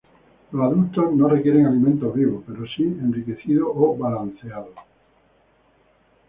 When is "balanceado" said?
3.95-4.73